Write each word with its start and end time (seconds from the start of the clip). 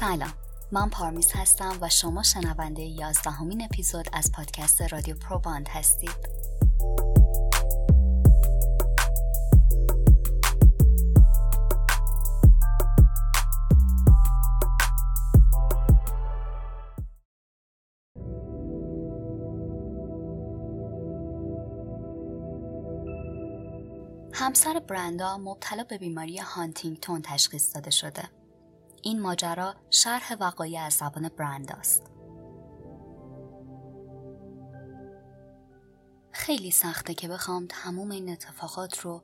سلام 0.00 0.32
من 0.72 0.90
پارمیز 0.90 1.32
هستم 1.34 1.78
و 1.80 1.88
شما 1.88 2.22
شنونده 2.22 2.82
یازدهمین 2.82 3.64
اپیزود 3.64 4.08
از 4.12 4.32
پادکست 4.32 4.82
رادیو 4.82 5.14
پروباند 5.14 5.68
هستید 5.68 6.10
همسر 24.32 24.78
برندا 24.88 25.38
مبتلا 25.38 25.84
به 25.84 25.98
بیماری 25.98 26.38
هانتینگتون 26.38 27.22
تشخیص 27.22 27.74
داده 27.74 27.90
شده. 27.90 28.39
این 29.02 29.20
ماجرا 29.20 29.74
شرح 29.90 30.34
وقایع 30.40 30.82
از 30.82 30.92
زبان 30.92 31.28
برنداست. 31.28 32.02
خیلی 36.32 36.70
سخته 36.70 37.14
که 37.14 37.28
بخوام 37.28 37.66
تموم 37.68 38.10
این 38.10 38.28
اتفاقات 38.28 39.00
رو 39.00 39.22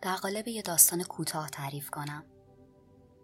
در 0.00 0.14
قالب 0.16 0.48
یه 0.48 0.62
داستان 0.62 1.02
کوتاه 1.02 1.50
تعریف 1.50 1.90
کنم. 1.90 2.24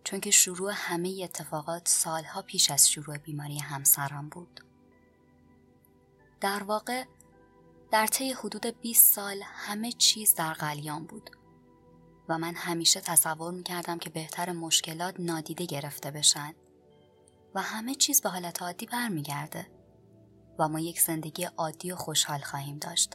چون 0.04 0.20
که 0.20 0.30
شروع 0.30 0.72
همه 0.74 1.20
اتفاقات 1.24 1.88
سالها 1.88 2.42
پیش 2.42 2.70
از 2.70 2.90
شروع 2.90 3.18
بیماری 3.18 3.58
همسرم 3.58 4.28
بود. 4.28 4.60
در 6.40 6.62
واقع 6.62 7.04
در 7.90 8.06
طی 8.06 8.32
حدود 8.32 8.66
20 8.66 9.12
سال 9.12 9.42
همه 9.44 9.92
چیز 9.92 10.34
در 10.34 10.52
قلیان 10.52 11.04
بود 11.04 11.30
و 12.32 12.38
من 12.38 12.54
همیشه 12.54 13.00
تصور 13.00 13.52
می 13.52 13.62
کردم 13.62 13.98
که 13.98 14.10
بهتر 14.10 14.52
مشکلات 14.52 15.14
نادیده 15.18 15.66
گرفته 15.66 16.10
بشن. 16.10 16.54
و 17.54 17.60
همه 17.60 17.94
چیز 17.94 18.20
به 18.20 18.28
حالت 18.28 18.62
عادی 18.62 18.86
برمیگرده. 18.86 19.66
و 20.58 20.68
ما 20.68 20.80
یک 20.80 21.00
زندگی 21.00 21.44
عادی 21.44 21.92
و 21.92 21.96
خوشحال 21.96 22.40
خواهیم 22.40 22.78
داشت. 22.78 23.14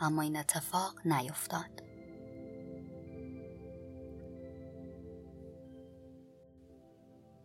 اما 0.00 0.22
این 0.22 0.36
اتفاق 0.36 1.06
نیفتاد. 1.06 1.82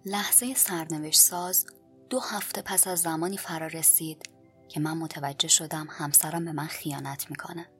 لحظه 0.06 0.54
سرنوشت 0.54 1.20
ساز 1.20 1.66
دو 2.10 2.20
هفته 2.20 2.62
پس 2.62 2.88
از 2.88 3.02
زمانی 3.02 3.38
فرا 3.38 3.68
رسید 3.68 4.30
که 4.70 4.80
من 4.80 4.98
متوجه 4.98 5.48
شدم 5.48 5.88
همسرم 5.90 6.46
به 6.46 6.52
من 6.52 6.68
خیانت 6.68 7.30
می‌کنه. 7.30 7.79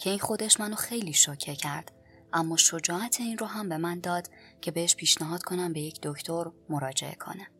که 0.00 0.10
این 0.10 0.18
خودش 0.18 0.60
منو 0.60 0.76
خیلی 0.76 1.12
شوکه 1.12 1.56
کرد 1.56 1.92
اما 2.32 2.56
شجاعت 2.56 3.20
این 3.20 3.38
رو 3.38 3.46
هم 3.46 3.68
به 3.68 3.76
من 3.76 4.00
داد 4.00 4.30
که 4.60 4.70
بهش 4.70 4.96
پیشنهاد 4.96 5.42
کنم 5.42 5.72
به 5.72 5.80
یک 5.80 5.98
دکتر 6.02 6.50
مراجعه 6.68 7.14
کنه. 7.14 7.50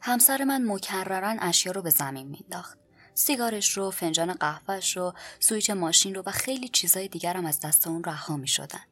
همسر 0.00 0.44
من 0.44 0.72
مکررن 0.72 1.38
اشیا 1.40 1.72
رو 1.72 1.82
به 1.82 1.90
زمین 1.90 2.28
مینداخت. 2.28 2.78
سیگارش 3.14 3.76
رو، 3.76 3.90
فنجان 3.90 4.32
قهوهش 4.32 4.96
رو، 4.96 5.14
سویچ 5.40 5.70
ماشین 5.70 6.14
رو 6.14 6.22
و 6.26 6.30
خیلی 6.30 6.68
چیزای 6.68 7.08
دیگرم 7.08 7.46
از 7.46 7.60
دست 7.60 7.86
اون 7.86 8.04
رها 8.04 8.36
می 8.36 8.48
شدن. 8.48 8.84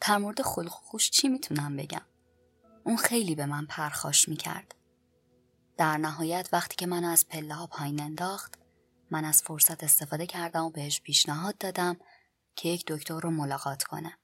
در 0.00 0.18
مورد 0.18 0.42
خلق 0.42 0.70
خوش 0.70 1.10
چی 1.10 1.28
می‌تونم 1.28 1.76
بگم؟ 1.76 2.02
اون 2.84 2.96
خیلی 2.96 3.34
به 3.34 3.46
من 3.46 3.66
پرخاش 3.66 4.28
می‌کرد. 4.28 4.74
در 5.76 5.96
نهایت 5.96 6.48
وقتی 6.52 6.76
که 6.76 6.86
من 6.86 7.04
از 7.04 7.28
پله 7.28 7.54
ها 7.54 7.66
پایین 7.66 8.02
انداخت 8.02 8.61
من 9.12 9.24
از 9.24 9.42
فرصت 9.42 9.84
استفاده 9.84 10.26
کردم 10.26 10.64
و 10.64 10.70
بهش 10.70 11.00
پیشنهاد 11.00 11.58
دادم 11.58 11.96
که 12.56 12.68
یک 12.68 12.84
دکتر 12.86 13.20
رو 13.20 13.30
ملاقات 13.30 13.82
کنه. 13.82 14.18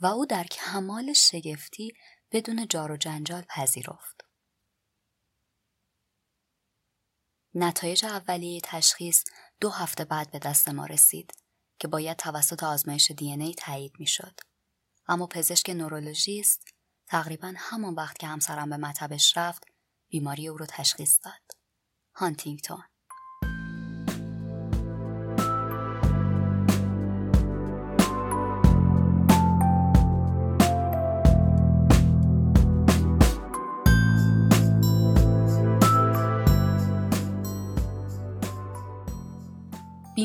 و 0.00 0.06
او 0.06 0.26
در 0.26 0.44
کمال 0.44 1.12
شگفتی 1.12 1.92
بدون 2.32 2.68
جار 2.68 2.92
و 2.92 2.96
جنجال 2.96 3.42
پذیرفت. 3.42 4.24
نتایج 7.54 8.04
اولیه 8.04 8.60
تشخیص 8.64 9.24
دو 9.60 9.70
هفته 9.70 10.04
بعد 10.04 10.30
به 10.30 10.38
دست 10.38 10.68
ما 10.68 10.86
رسید 10.86 11.32
که 11.78 11.88
باید 11.88 12.16
توسط 12.16 12.62
آزمایش 12.62 13.10
دی 13.10 13.32
ای 13.32 13.54
تایید 13.54 13.92
می 13.98 14.06
شد. 14.06 14.40
اما 15.06 15.26
پزشک 15.26 15.70
نورولوژیست 15.70 16.64
تقریبا 17.06 17.54
همان 17.56 17.94
وقت 17.94 18.18
که 18.18 18.26
همسرم 18.26 18.70
به 18.70 18.76
مطبش 18.76 19.36
رفت 19.36 19.64
بیماری 20.08 20.48
او 20.48 20.56
را 20.56 20.66
تشخیص 20.66 21.18
داد. 21.24 21.42
هانتینگتون 22.14 22.82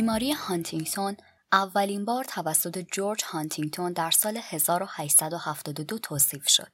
بیماری 0.04 0.32
هانتینگتون 0.32 1.18
اولین 1.52 2.06
بار 2.06 2.24
توسط 2.24 2.78
جورج 2.78 3.24
هانتینگتون 3.26 3.94
در 3.94 4.12
سال 4.12 4.40
1872 4.44 6.00
توصیف 6.00 6.50
شد. 6.50 6.72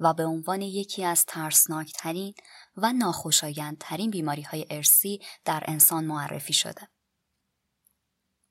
و 0.00 0.14
به 0.14 0.24
عنوان 0.24 0.62
یکی 0.62 1.04
از 1.04 1.24
ترسناکترین 1.26 2.34
و 2.76 2.92
ناخوشایندترین 2.92 4.10
بیماری 4.10 4.42
های 4.42 4.66
ارسی 4.70 5.20
در 5.44 5.64
انسان 5.66 6.04
معرفی 6.04 6.52
شده. 6.52 6.88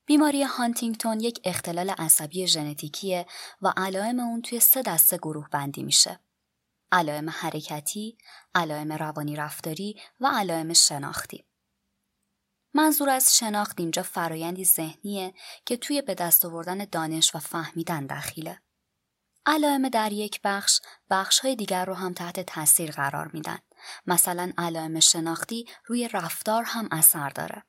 بیماری 0.06 0.44
هانتینگتون 0.44 1.20
یک 1.20 1.42
اختلال 1.44 1.90
عصبی 1.90 2.48
ژنتیکیه 2.48 3.26
و 3.62 3.74
علائم 3.78 4.20
اون 4.20 4.42
توی 4.42 4.60
سه 4.60 4.82
دسته 4.82 5.18
گروه 5.18 5.50
بندی 5.50 5.84
میشه. 5.84 6.20
علائم 6.92 7.30
حرکتی، 7.30 8.18
علائم 8.56 8.92
روانی 8.92 9.36
رفتاری 9.36 10.02
و 10.20 10.28
علائم 10.28 10.74
شناختی. 10.74 11.46
منظور 12.74 13.10
از 13.10 13.38
شناخت 13.38 13.80
اینجا 13.80 14.04
فرایندی 14.04 14.66
ذهنیه 14.66 15.34
که 15.66 15.78
توی 15.78 16.02
به 16.02 16.16
دست 16.16 16.46
آوردن 16.46 16.86
دانش 16.92 17.36
و 17.36 17.40
فهمیدن 17.40 18.06
دخیله. 18.06 18.62
علائم 19.46 19.90
در 19.90 20.12
یک 20.12 20.40
بخش 20.44 20.80
بخش 21.10 21.40
های 21.40 21.56
دیگر 21.56 21.86
رو 21.86 21.94
هم 21.94 22.14
تحت 22.14 22.40
تاثیر 22.40 22.92
قرار 22.92 23.32
میدن. 23.34 23.60
مثلا 24.06 24.52
علائم 24.58 25.00
شناختی 25.00 25.66
روی 25.86 26.08
رفتار 26.08 26.64
هم 26.64 26.88
اثر 26.92 27.30
داره. 27.30 27.64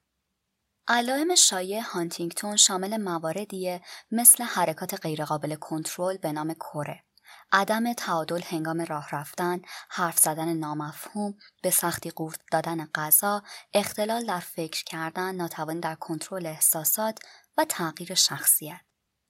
علائم 0.88 1.34
شایع 1.34 1.80
هانتینگتون 1.80 2.56
شامل 2.56 2.96
مواردیه 2.96 3.80
مثل 4.10 4.44
حرکات 4.44 4.94
غیرقابل 4.94 5.54
کنترل 5.54 6.16
به 6.16 6.32
نام 6.32 6.54
کره. 6.54 7.04
عدم 7.56 7.92
تعادل 7.92 8.42
هنگام 8.42 8.80
راه 8.80 9.08
رفتن، 9.12 9.62
حرف 9.88 10.18
زدن 10.18 10.52
نامفهوم، 10.52 11.34
به 11.62 11.70
سختی 11.70 12.10
قورت 12.10 12.40
دادن 12.52 12.84
غذا، 12.94 13.42
اختلال 13.74 14.26
در 14.26 14.40
فکر 14.40 14.84
کردن، 14.84 15.34
ناتوانی 15.34 15.80
در 15.80 15.94
کنترل 15.94 16.46
احساسات 16.46 17.18
و 17.56 17.64
تغییر 17.64 18.14
شخصیت. 18.14 18.80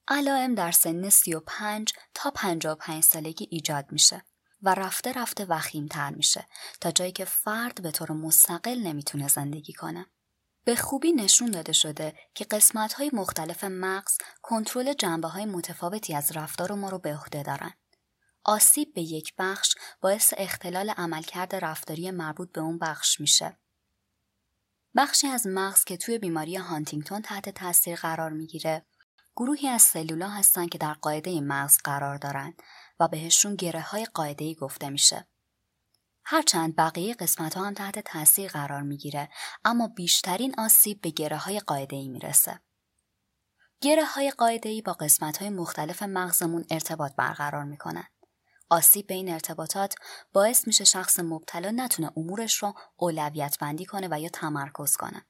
علائم 0.08 0.54
در 0.54 0.72
سن 0.72 1.08
35 1.08 1.92
تا 2.14 2.30
55 2.30 3.02
سالگی 3.02 3.48
ایجاد 3.50 3.92
میشه 3.92 4.22
و 4.62 4.74
رفته 4.74 5.12
رفته 5.12 5.44
وخیم 5.44 5.86
تر 5.86 6.10
میشه 6.10 6.46
تا 6.80 6.90
جایی 6.90 7.12
که 7.12 7.24
فرد 7.24 7.82
به 7.82 7.90
طور 7.90 8.12
مستقل 8.12 8.78
نمی‌تونه 8.78 9.28
زندگی 9.28 9.72
کنه. 9.72 10.06
به 10.64 10.76
خوبی 10.76 11.12
نشون 11.12 11.50
داده 11.50 11.72
شده 11.72 12.14
که 12.34 12.44
قسمت 12.44 12.92
های 12.92 13.10
مختلف 13.12 13.64
مغز 13.64 14.18
کنترل 14.42 14.92
جنبه 14.92 15.28
های 15.28 15.44
متفاوتی 15.44 16.14
از 16.14 16.36
رفتار 16.36 16.72
ما 16.72 16.88
رو 16.88 16.98
به 16.98 17.14
عهده 17.14 17.42
دارن. 17.42 17.74
آسیب 18.44 18.94
به 18.94 19.02
یک 19.02 19.34
بخش 19.38 19.74
باعث 20.00 20.34
اختلال 20.36 20.90
عملکرد 20.90 21.54
رفتاری 21.54 22.10
مربوط 22.10 22.52
به 22.52 22.60
اون 22.60 22.78
بخش 22.78 23.20
میشه. 23.20 23.58
بخشی 24.96 25.26
از 25.26 25.46
مغز 25.46 25.84
که 25.84 25.96
توی 25.96 26.18
بیماری 26.18 26.56
هانتینگتون 26.56 27.22
تحت 27.22 27.48
تاثیر 27.48 27.96
قرار 27.96 28.30
می‌گیره 28.30 28.86
گروهی 29.36 29.68
از 29.68 29.82
سلولا 29.82 30.28
هستند 30.28 30.68
که 30.68 30.78
در 30.78 30.94
قاعده 30.94 31.40
مغز 31.40 31.78
قرار 31.84 32.16
دارند 32.16 32.62
و 33.00 33.08
بهشون 33.08 33.56
گره 33.56 33.80
های 33.80 34.04
قاعده 34.04 34.54
گفته 34.54 34.90
میشه. 34.90 35.28
هرچند 36.24 36.76
بقیه 36.76 37.14
قسمت 37.14 37.56
ها 37.56 37.64
هم 37.64 37.74
تحت 37.74 37.98
تاثیر 37.98 38.50
قرار 38.50 38.82
می‌گیره 38.82 39.28
اما 39.64 39.88
بیشترین 39.88 40.54
آسیب 40.58 41.00
به 41.00 41.10
گره 41.10 41.36
های 41.36 41.60
قاعده 41.60 41.96
ای 41.96 42.08
می‌رسه. 42.08 42.60
گره 43.80 44.04
های 44.04 44.30
قاعده 44.30 44.68
ای 44.68 44.82
با 44.82 44.92
قسمت 44.92 45.36
های 45.36 45.50
مختلف 45.50 46.02
مغزمون 46.02 46.64
ارتباط 46.70 47.12
برقرار 47.16 47.64
می‌کنن. 47.64 48.06
آسیب 48.70 49.06
به 49.06 49.14
این 49.14 49.32
ارتباطات 49.32 49.94
باعث 50.32 50.66
میشه 50.66 50.84
شخص 50.84 51.20
مبتلا 51.20 51.70
نتونه 51.70 52.10
امورش 52.16 52.54
رو 52.54 52.74
اولویت 52.96 53.58
بندی 53.60 53.84
کنه 53.84 54.08
و 54.10 54.20
یا 54.20 54.28
تمرکز 54.28 54.96
کنه. 54.96 55.26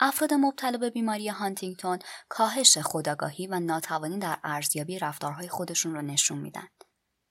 افراد 0.00 0.34
مبتلا 0.34 0.78
به 0.78 0.90
بیماری 0.90 1.28
هانتینگتون 1.28 1.98
کاهش 2.28 2.78
خودآگاهی 2.78 3.46
و 3.46 3.60
ناتوانی 3.60 4.18
در 4.18 4.38
ارزیابی 4.44 4.98
رفتارهای 4.98 5.48
خودشون 5.48 5.94
رو 5.94 6.02
نشون 6.02 6.38
میدن 6.38 6.68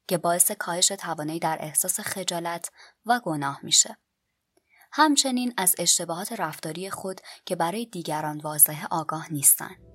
که 0.07 0.17
باعث 0.17 0.51
کاهش 0.51 0.87
توانایی 0.87 1.39
در 1.39 1.57
احساس 1.61 1.99
خجالت 1.99 2.71
و 3.05 3.19
گناه 3.19 3.59
میشه. 3.63 3.97
همچنین 4.91 5.53
از 5.57 5.75
اشتباهات 5.79 6.31
رفتاری 6.31 6.89
خود 6.89 7.21
که 7.45 7.55
برای 7.55 7.85
دیگران 7.85 8.37
واضح 8.37 8.85
آگاه 8.91 9.33
نیستند. 9.33 9.94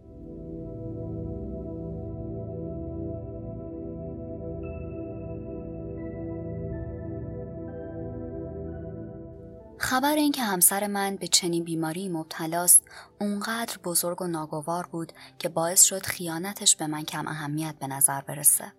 خبر 9.91 10.15
اینکه 10.15 10.43
همسر 10.43 10.87
من 10.87 11.17
به 11.17 11.29
چنین 11.29 11.65
بیماری 11.65 12.09
مبتلاست 12.09 12.85
اونقدر 13.21 13.79
بزرگ 13.79 14.23
و 14.23 14.27
ناگوار 14.27 14.87
بود 14.87 15.13
که 15.39 15.49
باعث 15.49 15.83
شد 15.83 16.07
خیانتش 16.07 16.77
به 16.77 16.87
من 16.87 17.03
کم 17.03 17.29
اهمیت 17.29 17.75
به 17.79 17.87
نظر 17.87 18.21
برسه. 18.21 18.73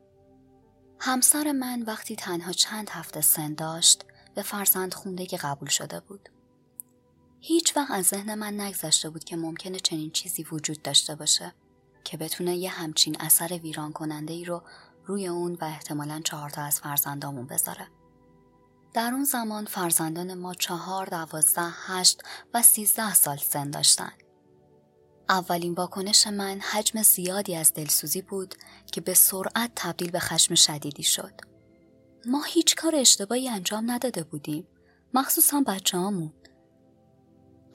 همسر 0.99 1.51
من 1.51 1.81
وقتی 1.81 2.15
تنها 2.15 2.51
چند 2.51 2.89
هفته 2.89 3.21
سن 3.21 3.53
داشت 3.53 4.05
به 4.35 4.41
فرزند 4.41 4.93
خوندگی 4.93 5.37
قبول 5.37 5.69
شده 5.69 5.99
بود. 5.99 6.29
هیچ 7.39 7.77
وقت 7.77 7.91
از 7.91 8.05
ذهن 8.05 8.35
من 8.35 8.59
نگذشته 8.59 9.09
بود 9.09 9.23
که 9.23 9.35
ممکنه 9.35 9.79
چنین 9.79 10.11
چیزی 10.11 10.43
وجود 10.43 10.81
داشته 10.81 11.15
باشه 11.15 11.53
که 12.03 12.17
بتونه 12.17 12.55
یه 12.55 12.69
همچین 12.69 13.17
اثر 13.19 13.59
ویران 13.63 13.93
کننده 13.93 14.33
ای 14.33 14.45
رو 14.45 14.63
روی 15.05 15.27
اون 15.27 15.57
و 15.61 15.65
احتمالا 15.65 16.21
چهارتا 16.23 16.61
از 16.61 16.79
فرزندامون 16.79 17.47
بذاره. 17.47 17.87
در 18.93 19.11
اون 19.13 19.23
زمان 19.23 19.65
فرزندان 19.65 20.33
ما 20.33 20.53
چهار، 20.53 21.05
دوازده، 21.05 21.67
هشت 21.87 22.21
و 22.53 22.61
سیزده 22.61 23.13
سال 23.13 23.37
سن 23.37 23.71
داشتن. 23.71 24.11
اولین 25.29 25.73
واکنش 25.73 26.27
من 26.27 26.59
حجم 26.59 27.01
زیادی 27.01 27.55
از 27.55 27.73
دلسوزی 27.73 28.21
بود 28.21 28.55
که 28.91 29.01
به 29.01 29.13
سرعت 29.13 29.71
تبدیل 29.75 30.11
به 30.11 30.19
خشم 30.19 30.55
شدیدی 30.55 31.03
شد. 31.03 31.33
ما 32.25 32.43
هیچ 32.43 32.75
کار 32.75 32.95
اشتباهی 32.95 33.49
انجام 33.49 33.91
نداده 33.91 34.23
بودیم. 34.23 34.67
مخصوصا 35.13 35.63
بچه 35.67 35.97
هامون. 35.97 36.33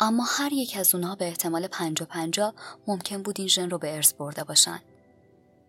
اما 0.00 0.24
هر 0.28 0.52
یک 0.52 0.76
از 0.76 0.94
اونها 0.94 1.14
به 1.14 1.24
احتمال 1.24 1.66
پنجا 1.66 2.06
پنجا 2.06 2.54
ممکن 2.86 3.22
بود 3.22 3.40
این 3.40 3.48
ژن 3.48 3.70
رو 3.70 3.78
به 3.78 3.96
ارث 3.96 4.12
برده 4.12 4.44
باشن 4.44 4.80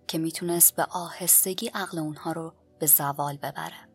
که 0.07 0.17
می‌تونست 0.17 0.75
به 0.75 0.83
آهستگی 0.83 1.67
عقل 1.67 1.99
اونها 1.99 2.31
رو 2.31 2.53
به 2.79 2.85
زوال 2.85 3.37
ببره. 3.37 3.86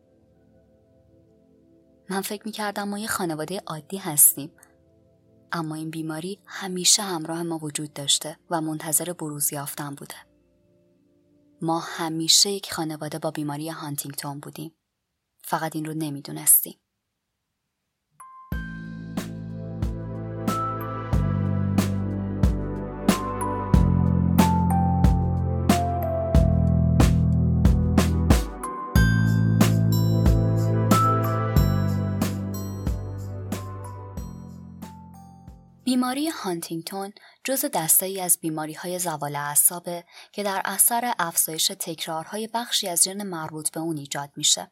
من 2.09 2.21
فکر 2.21 2.41
می‌کردم 2.45 2.89
ما 2.89 2.99
یه 2.99 3.07
خانواده 3.07 3.61
عادی 3.67 3.97
هستیم 3.97 4.51
اما 5.51 5.75
این 5.75 5.89
بیماری 5.89 6.39
همیشه 6.45 7.01
همراه 7.01 7.43
ما 7.43 7.57
وجود 7.57 7.93
داشته 7.93 8.37
و 8.49 8.61
منتظر 8.61 9.13
بروز 9.13 9.53
یافتن 9.53 9.95
بوده. 9.95 10.15
ما 11.61 11.79
همیشه 11.79 12.49
یک 12.49 12.73
خانواده 12.73 13.19
با 13.19 13.31
بیماری 13.31 13.69
هانتینگتون 13.69 14.39
بودیم. 14.39 14.75
فقط 15.43 15.75
این 15.75 15.85
رو 15.85 15.93
نمی‌دونستیم. 15.93 16.79
بیماری 35.85 36.29
هانتینگتون 36.29 37.13
جز 37.43 37.65
دسته 37.73 38.05
ای 38.05 38.21
از 38.21 38.37
بیماری 38.41 38.73
های 38.73 38.99
زوال 38.99 39.35
اعصابه 39.35 40.05
که 40.31 40.43
در 40.43 40.61
اثر 40.65 41.13
افزایش 41.19 41.67
تکرارهای 41.67 42.49
بخشی 42.53 42.89
از 42.89 43.03
ژن 43.03 43.23
مربوط 43.23 43.71
به 43.71 43.79
اون 43.79 43.97
ایجاد 43.97 44.31
میشه. 44.35 44.71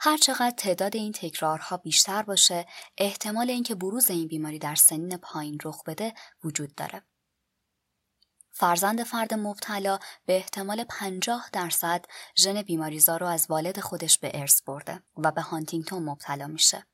هرچقدر 0.00 0.50
تعداد 0.56 0.96
این 0.96 1.12
تکرارها 1.12 1.76
بیشتر 1.76 2.22
باشه، 2.22 2.66
احتمال 2.98 3.50
اینکه 3.50 3.74
بروز 3.74 4.10
این 4.10 4.28
بیماری 4.28 4.58
در 4.58 4.74
سنین 4.74 5.16
پایین 5.16 5.58
رخ 5.64 5.84
بده 5.86 6.14
وجود 6.44 6.74
داره. 6.74 7.02
فرزند 8.52 9.02
فرد 9.02 9.34
مبتلا 9.34 9.98
به 10.26 10.36
احتمال 10.36 10.84
50 10.84 11.50
درصد 11.52 12.04
ژن 12.36 12.62
بیماریزا 12.62 13.16
رو 13.16 13.26
از 13.26 13.46
والد 13.48 13.80
خودش 13.80 14.18
به 14.18 14.30
ارث 14.34 14.62
برده 14.62 15.02
و 15.16 15.32
به 15.32 15.40
هانتینگتون 15.40 16.02
مبتلا 16.02 16.46
میشه. 16.46 16.86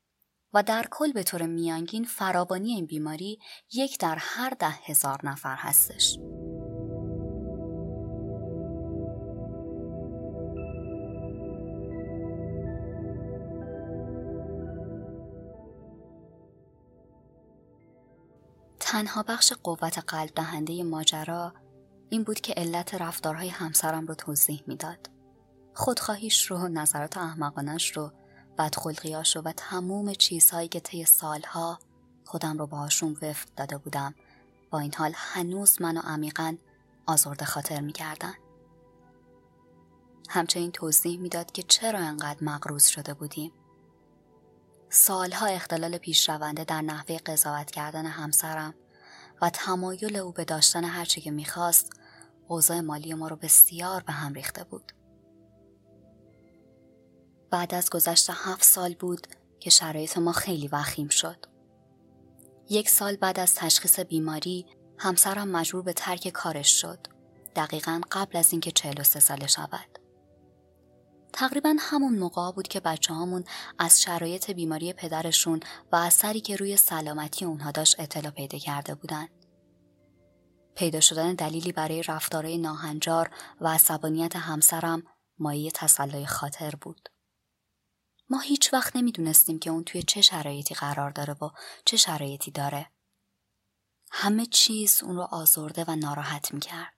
و 0.53 0.63
در 0.63 0.85
کل 0.91 1.11
به 1.11 1.23
طور 1.23 1.45
میانگین 1.45 2.03
فراوانی 2.03 2.73
این 2.73 2.85
بیماری 2.85 3.39
یک 3.73 3.99
در 3.99 4.17
هر 4.19 4.49
ده 4.49 4.69
هزار 4.69 5.19
نفر 5.23 5.55
هستش. 5.55 6.17
تنها 18.79 19.23
بخش 19.23 19.53
قوت 19.53 19.99
قلب 20.07 20.29
دهنده 20.35 20.83
ماجرا 20.83 21.53
این 22.09 22.23
بود 22.23 22.39
که 22.39 22.53
علت 22.53 23.01
رفتارهای 23.01 23.49
همسرم 23.49 24.05
رو 24.05 24.15
توضیح 24.15 24.63
می‌داد. 24.67 25.09
خودخواهیش 25.73 26.51
رو، 26.51 26.67
نظرات 26.67 27.17
احمقانش 27.17 27.97
رو 27.97 28.11
بدخلقیاش 28.57 29.35
رو 29.35 29.41
و 29.41 29.51
تموم 29.57 30.13
چیزهایی 30.13 30.67
که 30.67 30.79
طی 30.79 31.05
سالها 31.05 31.79
خودم 32.25 32.57
رو 32.57 32.67
باهاشون 32.67 33.17
وفت 33.21 33.55
داده 33.55 33.77
بودم 33.77 34.15
با 34.69 34.79
این 34.79 34.93
حال 34.93 35.11
هنوز 35.15 35.81
منو 35.81 36.01
عمیقا 36.01 36.55
آزرده 37.05 37.45
خاطر 37.45 37.81
می‌کردن. 37.81 38.33
همچنین 40.29 40.71
توضیح 40.71 41.19
می‌داد 41.19 41.51
که 41.51 41.63
چرا 41.63 41.99
انقدر 41.99 42.43
مغروز 42.43 42.85
شده 42.85 43.13
بودیم. 43.13 43.51
سالها 44.89 45.45
اختلال 45.45 45.97
پیشرونده 45.97 46.63
در 46.63 46.81
نحوه 46.81 47.17
قضاوت 47.17 47.71
کردن 47.71 48.05
همسرم 48.05 48.73
و 49.41 49.49
تمایل 49.49 50.15
او 50.15 50.31
به 50.31 50.45
داشتن 50.45 50.83
هرچی 50.83 51.21
که 51.21 51.31
می‌خواست 51.31 51.89
اوضاع 52.47 52.79
مالی 52.79 53.13
ما 53.13 53.27
رو 53.27 53.35
بسیار 53.35 54.03
به 54.03 54.13
هم 54.13 54.33
ریخته 54.33 54.63
بود. 54.63 54.91
بعد 57.51 57.75
از 57.75 57.89
گذشت 57.89 58.29
هفت 58.29 58.63
سال 58.63 58.93
بود 58.93 59.27
که 59.59 59.69
شرایط 59.69 60.17
ما 60.17 60.31
خیلی 60.31 60.67
وخیم 60.67 61.09
شد. 61.09 61.45
یک 62.69 62.89
سال 62.89 63.15
بعد 63.15 63.39
از 63.39 63.55
تشخیص 63.55 63.99
بیماری 63.99 64.65
همسرم 64.97 65.47
مجبور 65.47 65.81
به 65.81 65.93
ترک 65.93 66.27
کارش 66.27 66.81
شد. 66.81 67.07
دقیقا 67.55 68.01
قبل 68.11 68.37
از 68.37 68.51
اینکه 68.51 68.71
43 68.71 69.19
ساله 69.19 69.47
شود. 69.47 69.99
تقریبا 71.33 71.75
همون 71.79 72.19
موقع 72.19 72.51
بود 72.51 72.67
که 72.67 72.79
بچه 72.79 73.13
هامون 73.13 73.43
از 73.79 74.01
شرایط 74.01 74.51
بیماری 74.51 74.93
پدرشون 74.93 75.59
و 75.91 75.95
اثری 75.95 76.41
که 76.41 76.55
روی 76.55 76.77
سلامتی 76.77 77.45
اونها 77.45 77.71
داشت 77.71 77.99
اطلاع 77.99 78.31
پیدا 78.31 78.57
کرده 78.57 78.95
بودند. 78.95 79.29
پیدا 80.75 80.99
شدن 80.99 81.33
دلیلی 81.33 81.71
برای 81.71 82.03
رفتارهای 82.03 82.57
ناهنجار 82.57 83.29
و 83.61 83.67
عصبانیت 83.67 84.35
همسرم 84.35 85.03
مایه 85.39 85.71
تسلای 85.71 86.25
خاطر 86.25 86.73
بود. 86.81 87.09
ما 88.29 88.39
هیچ 88.39 88.73
وقت 88.73 88.95
نمی‌دونستیم 88.95 89.59
که 89.59 89.69
اون 89.69 89.83
توی 89.83 90.03
چه 90.03 90.21
شرایطی 90.21 90.75
قرار 90.75 91.09
داره 91.11 91.33
و 91.33 91.49
چه 91.85 91.97
شرایطی 91.97 92.51
داره. 92.51 92.91
همه 94.11 94.45
چیز 94.45 95.03
اون 95.03 95.15
رو 95.15 95.21
آزرده 95.21 95.85
و 95.87 95.95
ناراحت 95.95 96.53
می‌کرد. 96.53 96.96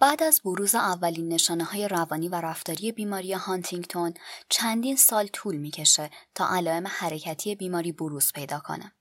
بعد 0.00 0.22
از 0.22 0.40
بروز 0.44 0.74
اولین 0.74 1.28
نشانه 1.28 1.64
های 1.64 1.88
روانی 1.88 2.28
و 2.28 2.34
رفتاری 2.34 2.92
بیماری 2.92 3.32
هانتینگتون 3.32 4.14
چندین 4.48 4.96
سال 4.96 5.26
طول 5.26 5.56
می‌کشه 5.56 6.10
تا 6.34 6.48
علائم 6.48 6.86
حرکتی 6.86 7.54
بیماری 7.54 7.92
بروز 7.92 8.32
پیدا 8.32 8.58
کنه. 8.58 8.92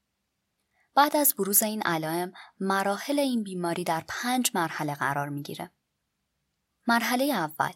بعد 0.95 1.15
از 1.15 1.33
بروز 1.37 1.63
این 1.63 1.81
علائم 1.81 2.33
مراحل 2.59 3.19
این 3.19 3.43
بیماری 3.43 3.83
در 3.83 4.03
پنج 4.07 4.51
مرحله 4.53 4.95
قرار 4.95 5.29
می‌گیره. 5.29 5.71
مرحله 6.87 7.23
اول 7.23 7.73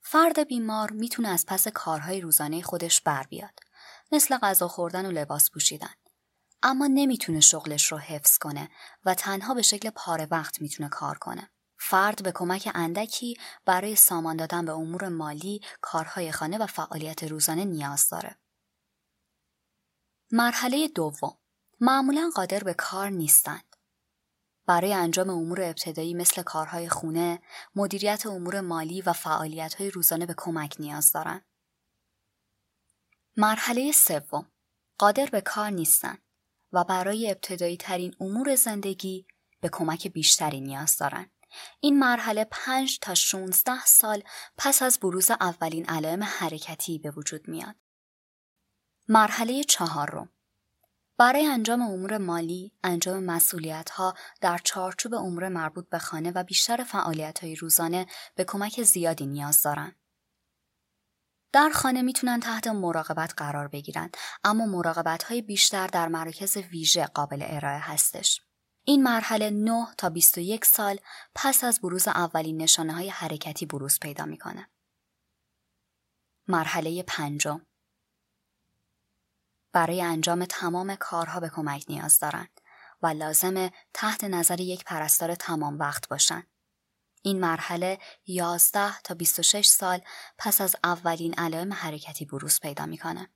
فرد 0.00 0.48
بیمار 0.48 0.90
می‌تونه 0.90 1.28
از 1.28 1.46
پس 1.46 1.68
کارهای 1.68 2.20
روزانه 2.20 2.62
خودش 2.62 3.00
بر 3.00 3.22
بیاد 3.22 3.60
مثل 4.12 4.38
غذا 4.38 4.68
خوردن 4.68 5.06
و 5.06 5.10
لباس 5.10 5.50
پوشیدن 5.50 5.94
اما 6.62 6.86
نمی‌تونه 6.86 7.40
شغلش 7.40 7.92
رو 7.92 7.98
حفظ 7.98 8.38
کنه 8.38 8.68
و 9.04 9.14
تنها 9.14 9.54
به 9.54 9.62
شکل 9.62 9.90
پاره 9.90 10.28
وقت 10.30 10.60
می‌تونه 10.60 10.88
کار 10.88 11.18
کنه. 11.18 11.50
فرد 11.78 12.22
به 12.22 12.32
کمک 12.32 12.70
اندکی 12.74 13.36
برای 13.64 13.96
سامان 13.96 14.36
دادن 14.36 14.64
به 14.64 14.72
امور 14.72 15.08
مالی، 15.08 15.60
کارهای 15.80 16.32
خانه 16.32 16.58
و 16.58 16.66
فعالیت 16.66 17.24
روزانه 17.24 17.64
نیاز 17.64 18.08
داره. 18.08 18.38
مرحله 20.32 20.88
دوم 20.88 21.38
معمولا 21.80 22.30
قادر 22.34 22.58
به 22.64 22.74
کار 22.74 23.08
نیستند. 23.08 23.76
برای 24.66 24.92
انجام 24.92 25.30
امور 25.30 25.62
ابتدایی 25.62 26.14
مثل 26.14 26.42
کارهای 26.42 26.88
خونه، 26.88 27.42
مدیریت 27.74 28.26
امور 28.26 28.60
مالی 28.60 29.02
و 29.02 29.12
فعالیت‌های 29.12 29.90
روزانه 29.90 30.26
به 30.26 30.34
کمک 30.36 30.76
نیاز 30.78 31.12
دارند. 31.12 31.44
مرحله 33.36 33.92
سوم 33.92 34.52
قادر 34.98 35.26
به 35.26 35.40
کار 35.40 35.70
نیستند 35.70 36.22
و 36.72 36.84
برای 36.84 37.30
ابتدایی 37.30 37.76
ترین 37.76 38.16
امور 38.20 38.54
زندگی 38.54 39.26
به 39.60 39.68
کمک 39.68 40.08
بیشتری 40.08 40.60
نیاز 40.60 40.96
دارند. 40.96 41.37
این 41.80 41.98
مرحله 41.98 42.46
5 42.50 42.98
تا 42.98 43.14
16 43.14 43.84
سال 43.84 44.22
پس 44.58 44.82
از 44.82 44.98
بروز 45.00 45.30
اولین 45.30 45.86
علائم 45.86 46.22
حرکتی 46.22 46.98
به 46.98 47.10
وجود 47.10 47.48
میاد. 47.48 47.74
مرحله 49.08 49.64
چهارم 49.64 50.32
برای 51.18 51.46
انجام 51.46 51.82
امور 51.82 52.18
مالی، 52.18 52.72
انجام 52.84 53.24
مسئولیت 53.24 53.90
ها 53.90 54.14
در 54.40 54.58
چارچوب 54.64 55.14
امور 55.14 55.48
مربوط 55.48 55.88
به 55.88 55.98
خانه 55.98 56.30
و 56.30 56.44
بیشتر 56.44 56.84
فعالیت 56.84 57.44
های 57.44 57.54
روزانه 57.54 58.06
به 58.34 58.44
کمک 58.44 58.82
زیادی 58.82 59.26
نیاز 59.26 59.62
دارند. 59.62 59.96
در 61.52 61.70
خانه 61.70 62.02
می‌تونن 62.02 62.40
تحت 62.40 62.66
مراقبت 62.66 63.34
قرار 63.36 63.68
بگیرن 63.68 64.10
اما 64.44 64.66
مراقبت 64.66 65.22
های 65.22 65.42
بیشتر 65.42 65.86
در 65.86 66.08
مراکز 66.08 66.56
ویژه 66.56 67.06
قابل 67.06 67.42
ارائه 67.42 67.78
هستش. 67.78 68.47
این 68.88 69.02
مرحله 69.02 69.50
9 69.50 69.86
تا 69.98 70.10
21 70.10 70.64
سال 70.64 70.98
پس 71.34 71.64
از 71.64 71.80
بروز 71.80 72.08
اولین 72.08 72.62
نشانه 72.62 72.92
های 72.92 73.08
حرکتی 73.08 73.66
بروز 73.66 73.98
پیدا 73.98 74.24
می‌کنه. 74.24 74.70
مرحله 76.46 77.02
پنجم 77.02 77.66
برای 79.72 80.02
انجام 80.02 80.44
تمام 80.44 80.94
کارها 80.94 81.40
به 81.40 81.48
کمک 81.48 81.84
نیاز 81.88 82.20
دارند 82.20 82.60
و 83.02 83.06
لازمه 83.06 83.72
تحت 83.94 84.24
نظر 84.24 84.60
یک 84.60 84.84
پرستار 84.84 85.34
تمام 85.34 85.78
وقت 85.78 86.08
باشند. 86.08 86.46
این 87.22 87.40
مرحله 87.40 87.98
11 88.26 89.00
تا 89.00 89.14
26 89.14 89.66
سال 89.66 90.00
پس 90.38 90.60
از 90.60 90.76
اولین 90.84 91.34
علائم 91.34 91.72
حرکتی 91.72 92.24
بروز 92.24 92.60
پیدا 92.60 92.86
می‌کنه. 92.86 93.30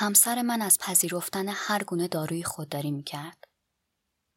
همسر 0.00 0.42
من 0.42 0.62
از 0.62 0.78
پذیرفتن 0.78 1.48
هر 1.48 1.84
گونه 1.84 2.08
داروی 2.08 2.44
خودداری 2.44 2.90
می‌کرد 2.90 3.44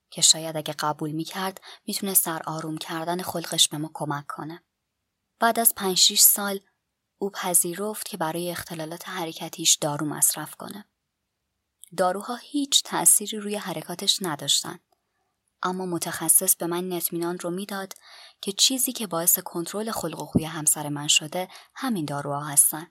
که 0.09 0.21
شاید 0.21 0.57
اگه 0.57 0.73
قبول 0.73 1.11
می‌کرد 1.11 1.61
می‌تونه 1.87 2.13
سر 2.13 2.41
آروم 2.45 2.77
کردن 2.77 3.21
خلقش 3.21 3.67
به 3.67 3.77
ما 3.77 3.91
کمک 3.93 4.25
کنه. 4.27 4.63
بعد 5.39 5.59
از 5.59 5.73
5 5.75 6.13
سال 6.19 6.59
او 7.17 7.29
پذیرفت 7.29 8.05
که 8.05 8.17
برای 8.17 8.51
اختلالات 8.51 9.09
حرکتیش 9.09 9.75
دارو 9.75 10.05
مصرف 10.05 10.55
کنه. 10.55 10.85
داروها 11.97 12.35
هیچ 12.35 12.83
تأثیری 12.83 13.37
روی 13.37 13.55
حرکاتش 13.55 14.17
نداشتن. 14.21 14.79
اما 15.63 15.85
متخصص 15.85 16.55
به 16.55 16.67
من 16.67 16.93
نطمینان 16.93 17.39
رو 17.39 17.49
می‌داد 17.49 17.93
که 18.41 18.51
چیزی 18.51 18.91
که 18.91 19.07
باعث 19.07 19.39
کنترل 19.39 19.91
خلق 19.91 20.21
و 20.21 20.25
خوی 20.25 20.45
همسر 20.45 20.89
من 20.89 21.07
شده 21.07 21.47
همین 21.75 22.05
داروها 22.05 22.43
هستن. 22.43 22.87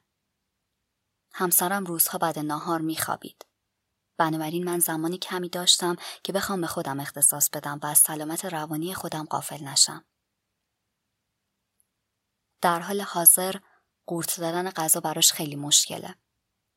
همسرم 1.32 1.84
روزها 1.84 2.18
بعد 2.18 2.38
ناهار 2.38 2.80
میخوابید. 2.80 3.46
بنابراین 4.16 4.64
من 4.64 4.78
زمانی 4.78 5.18
کمی 5.18 5.48
داشتم 5.48 5.96
که 6.24 6.32
بخوام 6.32 6.60
به 6.60 6.66
خودم 6.66 7.00
اختصاص 7.00 7.50
بدم 7.50 7.80
و 7.82 7.86
از 7.86 7.98
سلامت 7.98 8.44
روانی 8.44 8.94
خودم 8.94 9.24
قافل 9.24 9.64
نشم. 9.64 10.04
در 12.60 12.80
حال 12.80 13.00
حاضر 13.00 13.56
قورت 14.06 14.40
دادن 14.40 14.70
غذا 14.70 15.00
براش 15.00 15.32
خیلی 15.32 15.56
مشکله. 15.56 16.14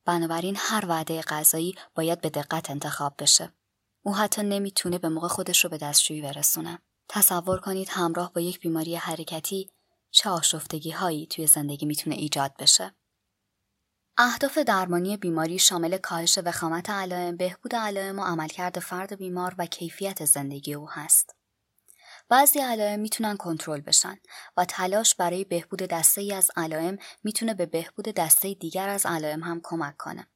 بنابراین 0.05 0.55
هر 0.60 0.86
وعده 0.88 1.22
غذایی 1.22 1.75
باید 1.95 2.22
به 2.22 2.29
دقت 2.29 2.69
انتخاب 2.69 3.15
بشه. 3.19 3.53
او 4.01 4.15
حتی 4.15 4.43
نمی‌تونه 4.43 4.98
به 4.98 5.10
موقع 5.10 5.27
خودش 5.27 5.63
رو 5.63 5.69
به 5.69 5.77
دستشویی 5.77 6.22
برسونه. 6.22 6.79
تصور 7.10 7.60
کنید 7.60 7.89
همراه 7.89 8.33
با 8.33 8.41
یک 8.41 8.60
بیماری 8.60 8.95
حرکتی 8.95 9.69
چه 10.12 10.29
آشفتگی 10.29 10.91
هایی 10.91 11.27
توی 11.27 11.48
زندگی 11.48 11.86
می‌تونه 11.86 12.15
ایجاد 12.15 12.53
بشه. 12.60 12.95
اهداف 14.17 14.58
درمانی 14.58 15.17
بیماری 15.17 15.60
شامل 15.60 15.98
کاهش 15.98 16.39
وخامت 16.46 16.89
علائم، 16.89 17.38
بهبود 17.38 17.75
علائم 17.75 18.20
و 18.20 18.24
عملکرد 18.24 18.79
فرد 18.79 19.15
بیمار 19.15 19.55
و 19.58 19.65
کیفیت 19.65 20.25
زندگی 20.25 20.74
او 20.74 20.89
هست. 20.89 21.36
بعضی 22.29 22.60
علائم 22.60 23.00
می‌تونن 23.00 23.38
کنترل 23.38 23.82
بشن 23.82 24.17
و 24.58 24.65
تلاش 24.65 25.15
برای 25.15 25.43
بهبود 25.43 25.79
دسته 25.79 26.22
ای 26.22 26.34
از 26.34 26.51
علائم 26.55 26.98
می‌تونه 27.24 27.53
به 27.53 27.65
بهبود 27.65 28.05
دسته 28.05 28.53
دیگر 28.53 28.89
از 28.89 29.05
علائم 29.05 29.43
هم 29.43 29.62
کمک 29.63 29.98
کنه. 29.98 30.27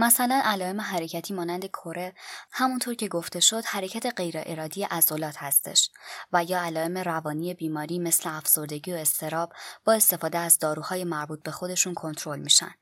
مثلا 0.00 0.40
علائم 0.44 0.80
حرکتی 0.80 1.34
مانند 1.34 1.66
کره 1.66 2.14
همونطور 2.50 2.94
که 2.94 3.08
گفته 3.08 3.40
شد 3.40 3.64
حرکت 3.64 4.06
غیر 4.16 4.34
ارادی 4.36 4.84
عضلات 4.84 5.34
هستش 5.38 5.90
و 6.32 6.44
یا 6.44 6.62
علائم 6.62 6.98
روانی 6.98 7.54
بیماری 7.54 7.98
مثل 7.98 8.30
افسردگی 8.30 8.92
و 8.92 8.96
استراب 8.96 9.52
با 9.84 9.92
استفاده 9.92 10.38
از 10.38 10.58
داروهای 10.58 11.04
مربوط 11.04 11.42
به 11.42 11.50
خودشون 11.50 11.94
کنترل 11.94 12.38
میشن. 12.38 12.74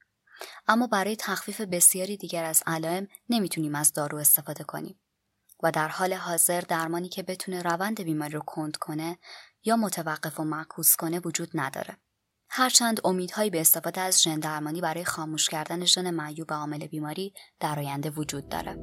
اما 0.68 0.86
برای 0.86 1.16
تخفیف 1.16 1.60
بسیاری 1.60 2.16
دیگر 2.16 2.44
از 2.44 2.62
علائم 2.66 3.06
نمی‌تونیم 3.28 3.74
از 3.74 3.92
دارو 3.92 4.18
استفاده 4.18 4.64
کنیم. 4.64 5.00
و 5.62 5.70
در 5.70 5.88
حال 5.88 6.12
حاضر 6.12 6.60
درمانی 6.60 7.08
که 7.08 7.22
بتونه 7.22 7.62
روند 7.62 8.02
بیماری 8.02 8.32
رو 8.32 8.40
کند 8.40 8.76
کنه 8.76 9.18
یا 9.64 9.76
متوقف 9.76 10.40
و 10.40 10.44
معکوس 10.44 10.96
کنه 10.96 11.20
وجود 11.24 11.50
نداره. 11.54 11.96
هرچند 12.48 13.00
امیدهایی 13.04 13.50
به 13.50 13.60
استفاده 13.60 14.00
از 14.00 14.22
ژن 14.22 14.40
درمانی 14.40 14.80
برای 14.80 15.04
خاموش 15.04 15.48
کردن 15.48 15.84
ژن 15.84 16.10
معیوب 16.10 16.52
عامل 16.52 16.86
بیماری 16.86 17.32
در 17.60 17.78
آینده 17.78 18.10
وجود 18.10 18.48
داره. 18.48 18.76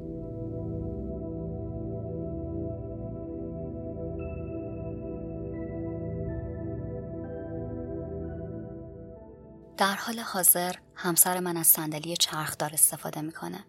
در 9.78 9.96
حال 9.96 10.20
حاضر 10.20 10.76
همسر 10.96 11.40
من 11.40 11.58
از 11.58 11.68
صندلی 11.68 12.18
چرخدار 12.18 12.70
استفاده 12.74 13.22
می‌کنه. 13.22 13.66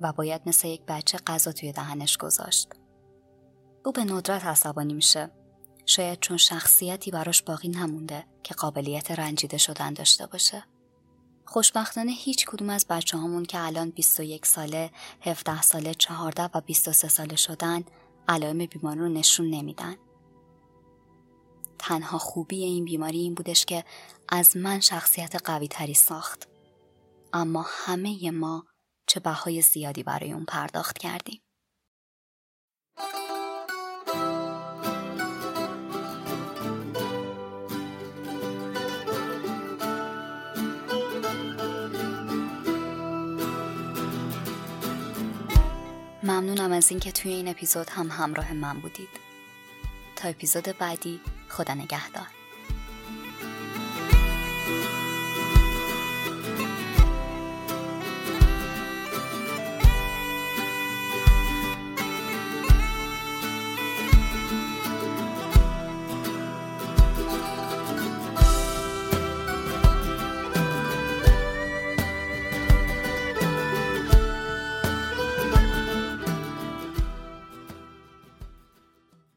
و 0.00 0.12
باید 0.12 0.42
مثل 0.46 0.68
یک 0.68 0.82
بچه 0.88 1.18
غذا 1.26 1.52
توی 1.52 1.72
دهنش 1.72 2.16
گذاشت. 2.16 2.72
او 3.84 3.92
به 3.92 4.04
ندرت 4.04 4.46
عصبانی 4.46 4.94
میشه. 4.94 5.30
شاید 5.86 6.20
چون 6.20 6.36
شخصیتی 6.36 7.10
براش 7.10 7.42
باقی 7.42 7.68
نمونده 7.68 8.26
که 8.42 8.54
قابلیت 8.54 9.10
رنجیده 9.10 9.58
شدن 9.58 9.92
داشته 9.92 10.26
باشه. 10.26 10.64
خوشبختانه 11.44 12.12
هیچ 12.12 12.46
کدوم 12.46 12.70
از 12.70 12.86
بچه 12.90 13.18
همون 13.18 13.44
که 13.44 13.60
الان 13.60 13.90
21 13.90 14.46
ساله، 14.46 14.90
17 15.20 15.62
ساله، 15.62 15.94
14 15.94 16.50
و 16.54 16.60
23 16.60 17.08
ساله 17.08 17.36
شدن 17.36 17.84
علائم 18.28 18.66
بیماری 18.66 19.00
رو 19.00 19.08
نشون 19.08 19.50
نمیدن. 19.50 19.96
تنها 21.78 22.18
خوبی 22.18 22.64
این 22.64 22.84
بیماری 22.84 23.18
این 23.18 23.34
بودش 23.34 23.64
که 23.64 23.84
از 24.28 24.56
من 24.56 24.80
شخصیت 24.80 25.36
قوی 25.44 25.68
تری 25.68 25.94
ساخت. 25.94 26.48
اما 27.32 27.66
همه 27.68 28.30
ما 28.30 28.64
چه 29.06 29.20
بهای 29.20 29.62
زیادی 29.62 30.02
برای 30.02 30.32
اون 30.32 30.44
پرداخت 30.44 30.98
کردیم. 30.98 31.40
ممنونم 46.26 46.72
از 46.72 46.90
اینکه 46.90 47.12
توی 47.12 47.32
این 47.32 47.48
اپیزود 47.48 47.90
هم 47.90 48.08
همراه 48.10 48.52
من 48.52 48.80
بودید. 48.80 49.08
تا 50.16 50.28
اپیزود 50.28 50.64
بعدی 50.78 51.20
خدا 51.48 51.74
نگهدار. 51.74 52.26